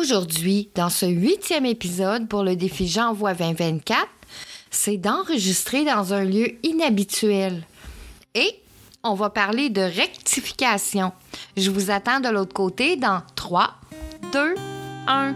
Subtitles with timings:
[0.00, 3.98] Aujourd'hui, dans ce huitième épisode pour le défi J'envoie 2024,
[4.70, 7.62] c'est d'enregistrer dans un lieu inhabituel.
[8.34, 8.54] Et
[9.04, 11.12] on va parler de rectification.
[11.58, 13.74] Je vous attends de l'autre côté dans 3,
[14.32, 14.54] 2,
[15.06, 15.34] 1.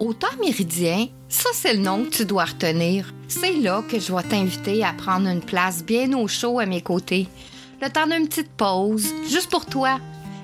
[0.00, 3.14] Au temps méridien, ça c'est le nom que tu dois retenir.
[3.28, 6.82] C'est là que je vais t'inviter à prendre une place bien au chaud à mes
[6.82, 7.28] côtés.
[7.80, 10.00] Le temps d'une petite pause, juste pour toi.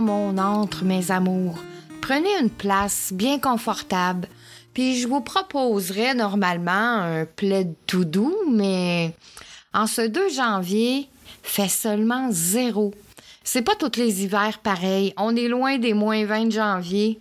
[0.00, 1.58] mon antre, mes amours.
[2.00, 4.28] Prenez une place bien confortable,
[4.72, 9.14] puis je vous proposerai normalement un plaid tout doux, mais
[9.74, 11.08] en ce 2 janvier,
[11.42, 12.94] fait seulement zéro.
[13.44, 15.14] C'est pas tous les hivers pareils.
[15.16, 17.18] On est loin des moins 20 de janvier.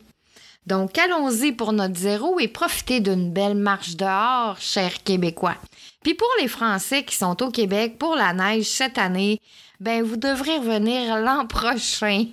[0.67, 5.55] Donc, allons-y pour notre zéro et profitez d'une belle marche dehors, chers Québécois.
[6.03, 9.39] Puis pour les Français qui sont au Québec pour la neige cette année,
[9.79, 12.25] ben vous devrez revenir l'an prochain.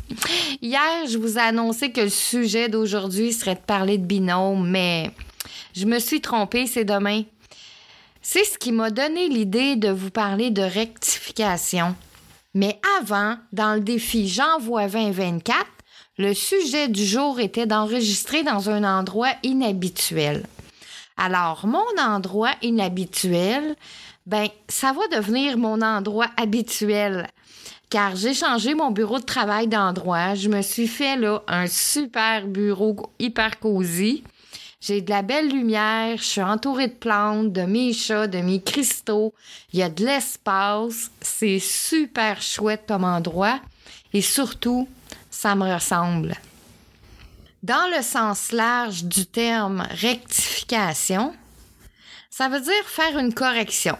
[0.62, 5.12] Hier, je vous ai annoncé que le sujet d'aujourd'hui serait de parler de binôme, mais
[5.72, 7.22] je me suis trompée, c'est demain.
[8.20, 11.94] C'est ce qui m'a donné l'idée de vous parler de rectification.
[12.52, 15.66] Mais avant, dans le défi J'envoie 2024,
[16.18, 20.46] le sujet du jour était d'enregistrer dans un endroit inhabituel.
[21.18, 23.76] Alors, mon endroit inhabituel,
[24.24, 27.26] ben, ça va devenir mon endroit habituel.
[27.90, 30.34] Car j'ai changé mon bureau de travail d'endroit.
[30.34, 34.24] Je me suis fait là un super bureau hyper cosy.
[34.80, 38.60] J'ai de la belle lumière, je suis entourée de plantes, de mes chats, de mes
[38.60, 39.32] cristaux.
[39.72, 41.10] Il y a de l'espace.
[41.20, 43.60] C'est super chouette comme endroit.
[44.12, 44.88] Et surtout,
[45.36, 46.34] ça me ressemble.
[47.62, 51.34] Dans le sens large du terme rectification,
[52.30, 53.98] ça veut dire faire une correction.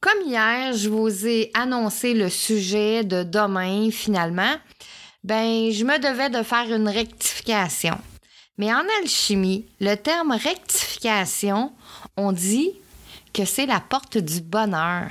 [0.00, 4.54] Comme hier, je vous ai annoncé le sujet de demain finalement,
[5.24, 7.98] ben je me devais de faire une rectification.
[8.56, 11.72] Mais en alchimie, le terme rectification,
[12.16, 12.70] on dit
[13.32, 15.10] que c'est la porte du bonheur.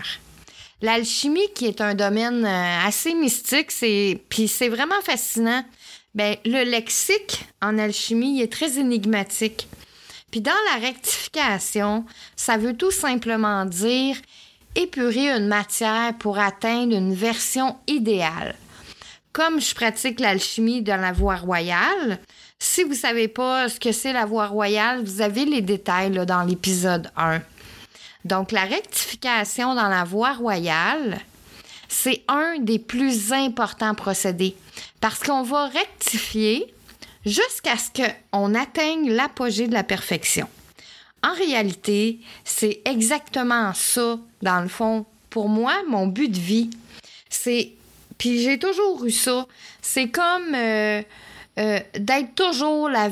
[0.81, 5.63] L'alchimie, qui est un domaine euh, assez mystique, c'est puis c'est vraiment fascinant.
[6.13, 9.67] Ben, le lexique en alchimie est très énigmatique.
[10.29, 12.05] Puis dans la rectification,
[12.35, 14.17] ça veut tout simplement dire
[14.75, 18.55] épurer une matière pour atteindre une version idéale.
[19.33, 22.19] Comme je pratique l'alchimie dans la voie royale,
[22.59, 26.11] si vous ne savez pas ce que c'est la voie royale, vous avez les détails
[26.25, 27.41] dans l'épisode 1.
[28.25, 31.19] Donc, la rectification dans la voie royale,
[31.87, 34.55] c'est un des plus importants procédés
[34.99, 36.73] parce qu'on va rectifier
[37.25, 37.89] jusqu'à ce
[38.31, 40.47] qu'on atteigne l'apogée de la perfection.
[41.23, 46.69] En réalité, c'est exactement ça, dans le fond, pour moi, mon but de vie.
[47.29, 47.73] C'est,
[48.17, 49.45] puis j'ai toujours eu ça,
[49.81, 51.01] c'est comme euh,
[51.59, 53.09] euh, d'être toujours la,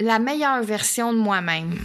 [0.00, 1.78] la meilleure version de moi-même.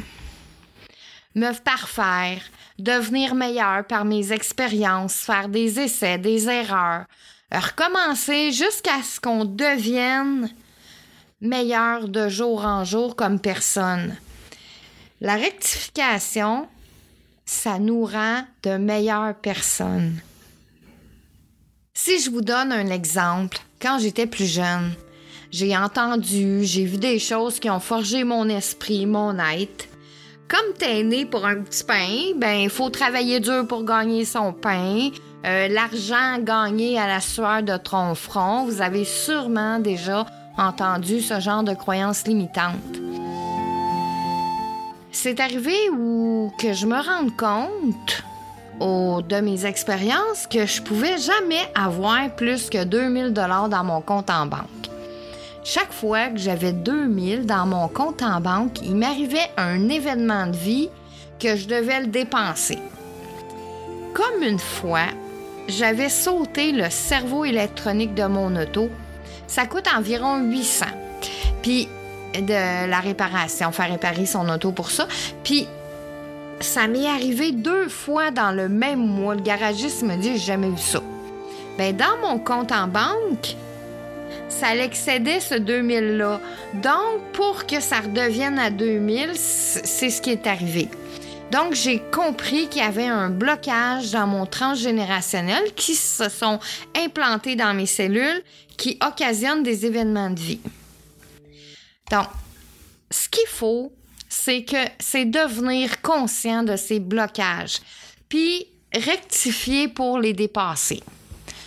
[1.35, 2.41] Me parfaire,
[2.79, 7.05] devenir meilleur par mes expériences, faire des essais, des erreurs,
[7.51, 10.49] recommencer jusqu'à ce qu'on devienne
[11.41, 14.15] meilleur de jour en jour comme personne.
[15.21, 16.67] La rectification,
[17.45, 20.19] ça nous rend de meilleures personnes.
[21.93, 24.93] Si je vous donne un exemple, quand j'étais plus jeune,
[25.51, 29.85] j'ai entendu, j'ai vu des choses qui ont forgé mon esprit, mon être.
[30.47, 34.53] Comme t'es né pour un petit pain, ben il faut travailler dur pour gagner son
[34.53, 35.09] pain.
[35.45, 40.25] Euh, l'argent gagné à la sueur de ton front, vous avez sûrement déjà
[40.57, 42.73] entendu ce genre de croyances limitantes.
[45.11, 48.23] C'est arrivé où que je me rende compte
[48.79, 54.01] au, de mes expériences que je pouvais jamais avoir plus que 2000 dollars dans mon
[54.01, 54.82] compte en banque.
[55.65, 60.57] Chaque fois que j'avais 2000 dans mon compte en banque, il m'arrivait un événement de
[60.57, 60.89] vie
[61.39, 62.79] que je devais le dépenser.
[64.13, 65.07] Comme une fois,
[65.69, 68.89] j'avais sauté le cerveau électronique de mon auto.
[69.47, 70.85] Ça coûte environ 800.
[71.61, 71.87] Puis
[72.33, 75.07] de la réparation, faire réparer son auto pour ça.
[75.45, 75.65] Puis
[76.59, 79.35] ça m'est arrivé deux fois dans le même mois.
[79.35, 81.01] Le garagiste me dit j'ai jamais vu ça.
[81.77, 83.55] Ben dans mon compte en banque,
[84.49, 86.41] ça l'excédait ce 2000 là.
[86.75, 90.89] Donc pour que ça redevienne à 2000, c'est ce qui est arrivé.
[91.51, 96.59] Donc j'ai compris qu'il y avait un blocage dans mon transgénérationnel qui se sont
[96.95, 98.43] implantés dans mes cellules
[98.77, 100.61] qui occasionnent des événements de vie.
[102.09, 102.27] Donc
[103.11, 103.91] ce qu'il faut
[104.33, 107.79] c'est que c'est devenir conscient de ces blocages,
[108.29, 111.03] puis rectifier pour les dépasser.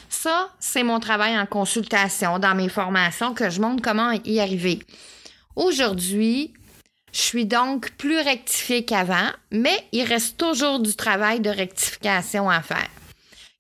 [0.09, 4.81] Ça, c'est mon travail en consultation dans mes formations que je montre comment y arriver.
[5.57, 6.53] Aujourd'hui,
[7.13, 12.61] je suis donc plus rectifiée qu'avant, mais il reste toujours du travail de rectification à
[12.61, 12.89] faire.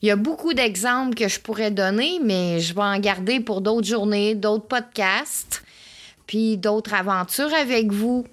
[0.02, 3.62] Il y a beaucoup d'exemples que je pourrais donner, mais je vais en garder pour
[3.62, 5.62] d'autres journées, d'autres podcasts,
[6.26, 8.26] puis d'autres aventures avec vous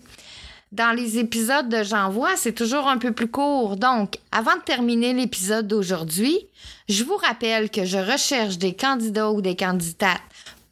[0.74, 3.78] dans les épisodes de J'envoie, c'est toujours un peu plus court.
[3.78, 6.48] Donc, avant de terminer l'épisode d'aujourd'hui,
[6.90, 10.22] je vous rappelle que je recherche des candidats ou des candidates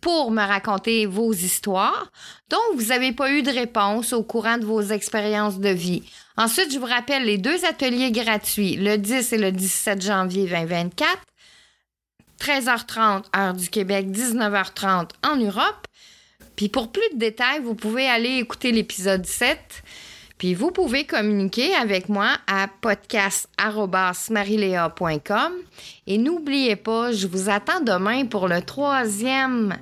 [0.02, 2.12] pour me raconter vos histoires
[2.50, 6.02] dont vous n'avez pas eu de réponse au courant de vos expériences de vie.
[6.36, 11.20] Ensuite, je vous rappelle les deux ateliers gratuits, le 10 et le 17 janvier 2024,
[12.40, 15.88] 13h30 heure du Québec, 19h30 en Europe.
[16.56, 19.84] Puis pour plus de détails, vous pouvez aller écouter l'épisode 7.
[20.38, 25.52] Puis vous pouvez communiquer avec moi à podcast.marilea.com.
[26.08, 29.78] Et n'oubliez pas, je vous attends demain pour le troisième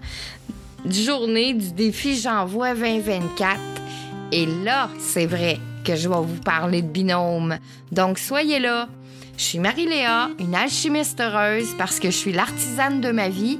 [0.86, 3.57] journée du défi J'envoie 2024.
[4.31, 7.57] Et là, c'est vrai que je vais vous parler de binôme.
[7.92, 8.89] Donc soyez là.
[9.38, 13.60] Je suis Marie-Léa, une alchimiste heureuse parce que je suis l'artisane de ma vie,